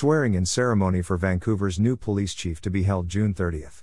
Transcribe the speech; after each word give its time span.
Swearing 0.00 0.34
in 0.34 0.46
ceremony 0.46 1.02
for 1.02 1.16
Vancouver's 1.16 1.80
new 1.80 1.96
police 1.96 2.32
chief 2.32 2.60
to 2.60 2.70
be 2.70 2.84
held 2.84 3.08
June 3.08 3.34
30th. 3.34 3.82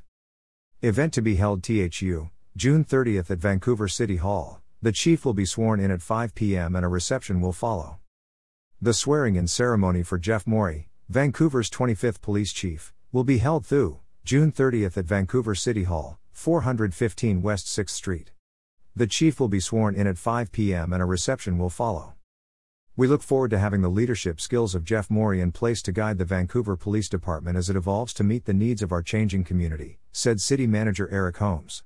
Event 0.82 1.14
to 1.14 1.22
be 1.22 1.36
held 1.36 1.62
THU, 1.62 2.30
June 2.56 2.86
30th 2.86 3.30
at 3.30 3.40
Vancouver 3.40 3.90
City 3.90 4.16
Hall. 4.16 4.62
The 4.82 4.94
chief 4.94 5.26
will 5.26 5.34
be 5.34 5.44
sworn 5.44 5.82
in 5.82 5.92
at 5.92 6.02
5 6.02 6.34
p.m. 6.34 6.74
and 6.74 6.86
a 6.86 6.88
reception 6.88 7.42
will 7.42 7.52
follow. 7.52 8.00
The 8.82 8.94
swearing 8.94 9.36
in 9.36 9.46
ceremony 9.48 10.04
for 10.04 10.18
Jeff 10.18 10.48
Mori, 10.48 10.88
Vancouver's 11.10 11.70
25th 11.70 12.22
police 12.22 12.54
chief, 12.54 12.94
will 13.12 13.26
be 13.26 13.40
held 13.40 13.66
through 13.66 14.00
June 14.24 14.54
30th 14.54 14.96
at 14.96 15.04
Vancouver 15.04 15.54
City 15.54 15.84
Hall, 15.84 16.18
415 16.32 17.42
West 17.42 17.66
6th 17.66 17.90
Street. 17.90 18.32
The 18.96 19.08
chief 19.08 19.38
will 19.38 19.50
be 19.50 19.60
sworn 19.60 19.96
in 19.96 20.08
at 20.08 20.18
5 20.18 20.54
p.m. 20.54 20.94
and 20.94 21.02
a 21.02 21.06
reception 21.06 21.58
will 21.58 21.70
follow. 21.70 22.15
We 22.98 23.08
look 23.08 23.22
forward 23.22 23.50
to 23.50 23.60
having 23.60 23.82
the 23.82 23.90
leadership 23.90 24.40
skills 24.40 24.74
of 24.74 24.86
Jeff 24.86 25.10
Mori 25.10 25.42
in 25.42 25.52
place 25.52 25.82
to 25.82 25.92
guide 25.92 26.18
the 26.18 26.24
Vancouver 26.24 26.78
Police 26.78 27.10
Department 27.10 27.58
as 27.58 27.70
it 27.70 27.76
evolves 27.76 28.14
to 28.14 28.24
meet 28.24 28.46
the 28.46 28.54
needs 28.54 28.82
of 28.82 28.94
our 28.94 29.02
changing 29.02 29.44
community, 29.44 30.00
said 30.14 30.40
City 30.40 30.66
Manager 30.66 31.10
Eric 31.12 31.36
Holmes. 31.36 31.84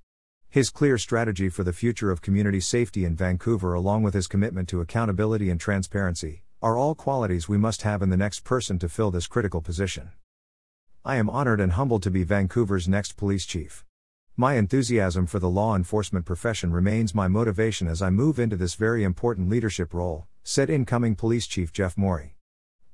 His 0.51 0.69
clear 0.69 0.99
strategy 0.99 1.49
for 1.49 1.63
the 1.63 1.73
future 1.73 2.11
of 2.11 2.21
community 2.21 2.59
safety 2.59 3.05
in 3.05 3.15
Vancouver, 3.15 3.73
along 3.73 4.03
with 4.03 4.13
his 4.13 4.27
commitment 4.27 4.69
to 4.69 4.81
accountability 4.81 5.49
and 5.49 5.59
transparency, 5.59 6.43
are 6.61 6.77
all 6.77 6.93
qualities 6.93 7.49
we 7.49 7.57
must 7.57 7.81
have 7.81 8.03
in 8.03 8.11
the 8.11 8.15
next 8.15 8.43
person 8.43 8.77
to 8.77 8.87
fill 8.87 9.09
this 9.09 9.25
critical 9.25 9.61
position. 9.61 10.11
I 11.03 11.15
am 11.15 11.27
honored 11.27 11.59
and 11.59 11.71
humbled 11.71 12.03
to 12.03 12.11
be 12.11 12.23
Vancouver's 12.23 12.87
next 12.87 13.17
police 13.17 13.47
chief. 13.47 13.83
My 14.37 14.53
enthusiasm 14.53 15.25
for 15.25 15.39
the 15.39 15.49
law 15.49 15.75
enforcement 15.75 16.25
profession 16.25 16.71
remains 16.71 17.15
my 17.15 17.27
motivation 17.27 17.87
as 17.87 18.03
I 18.03 18.11
move 18.11 18.37
into 18.37 18.55
this 18.55 18.75
very 18.75 19.03
important 19.03 19.49
leadership 19.49 19.91
role, 19.91 20.27
said 20.51 20.67
incoming 20.67 21.13
Police 21.13 21.45
Chief 21.45 21.71
Jeff 21.71 21.95
Mori. 21.95 22.35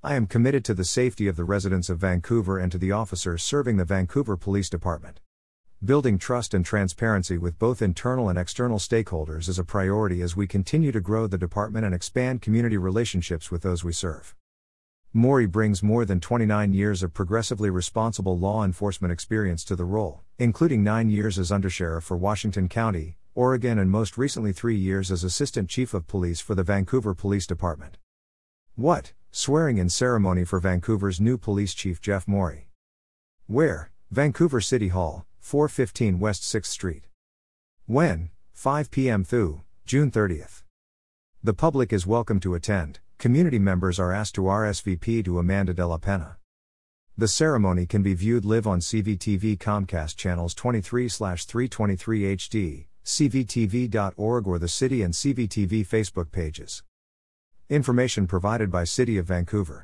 I 0.04 0.16
am 0.16 0.28
committed 0.28 0.66
to 0.66 0.74
the 0.74 0.84
safety 0.84 1.30
of 1.30 1.38
the 1.38 1.46
residents 1.46 1.90
of 1.90 2.00
Vancouver 2.00 2.60
and 2.60 2.70
to 2.70 2.78
the 2.78 2.92
officers 2.92 3.44
serving 3.44 3.78
the 3.78 3.86
Vancouver 3.86 4.36
Police 4.36 4.70
Department. 4.70 5.22
Building 5.82 6.18
trust 6.18 6.54
and 6.54 6.66
transparency 6.66 7.38
with 7.38 7.58
both 7.58 7.82
internal 7.82 8.28
and 8.28 8.38
external 8.38 8.78
stakeholders 8.78 9.48
is 9.48 9.58
a 9.58 9.64
priority 9.64 10.22
as 10.22 10.36
we 10.36 10.48
continue 10.48 10.92
to 10.92 11.00
grow 11.00 11.28
the 11.28 11.38
department 11.38 11.86
and 11.86 11.96
expand 11.96 12.42
community 12.42 12.76
relationships 12.76 13.50
with 13.50 13.62
those 13.62 13.86
we 13.86 13.94
serve. 13.94 14.36
Mori 15.14 15.46
brings 15.46 15.82
more 15.82 16.04
than 16.04 16.20
29 16.20 16.74
years 16.74 17.04
of 17.04 17.14
progressively 17.14 17.70
responsible 17.70 18.38
law 18.38 18.66
enforcement 18.66 19.14
experience 19.14 19.64
to 19.64 19.78
the 19.78 19.86
role, 19.86 20.24
including 20.38 20.84
nine 20.84 21.10
years 21.10 21.40
as 21.40 21.52
undersheriff 21.52 22.04
for 22.04 22.18
Washington 22.18 22.68
County, 22.68 23.16
Oregon, 23.36 23.78
and 23.78 23.92
most 23.92 24.18
recently 24.18 24.54
three 24.54 24.78
years 24.78 25.12
as 25.12 25.26
Assistant 25.26 25.70
Chief 25.70 25.94
of 25.94 26.08
Police 26.08 26.40
for 26.40 26.56
the 26.56 26.64
Vancouver 26.64 27.14
Police 27.14 27.46
Department. 27.46 27.98
What? 28.76 29.12
Swearing 29.30 29.78
in 29.78 29.90
ceremony 29.90 30.46
for 30.46 30.62
Vancouver's 30.62 31.20
new 31.20 31.38
police 31.38 31.74
chief 31.74 32.00
Jeff 32.00 32.30
Mori. 32.30 32.70
Where? 33.46 33.92
Vancouver 34.10 34.62
City 34.62 34.88
Hall, 34.88 35.26
415 35.42 36.18
West 36.18 36.44
6th 36.44 36.68
Street. 36.68 37.10
When? 37.88 38.30
5 38.54 38.90
p.m. 38.90 39.26
through 39.26 39.64
June 39.86 40.12
30th. 40.12 40.64
The 41.44 41.54
public 41.54 41.92
is 41.92 42.08
welcome 42.08 42.40
to 42.40 42.56
attend. 42.56 43.00
Community 43.18 43.60
members 43.60 44.00
are 44.00 44.14
asked 44.14 44.36
to 44.36 44.44
RSVP 44.44 45.26
to 45.26 45.40
Amanda 45.40 45.74
de 45.74 45.86
la 45.86 45.98
Pena. 45.98 46.38
The 47.18 47.28
ceremony 47.28 47.86
can 47.86 48.02
be 48.02 48.14
viewed 48.14 48.46
live 48.46 48.66
on 48.66 48.80
CVTV 48.80 49.58
Comcast 49.58 50.16
channels 50.16 50.54
23 50.54 51.10
323 51.10 52.38
HD, 52.38 52.86
CVTV.org, 53.06 54.48
or 54.48 54.58
the 54.58 54.68
City 54.68 55.04
and 55.04 55.14
CVTV 55.14 55.88
Facebook 55.88 56.32
pages. 56.32 56.84
Information 57.70 58.26
provided 58.26 58.72
by 58.72 58.84
City 58.84 59.18
of 59.18 59.28
Vancouver. 59.28 59.84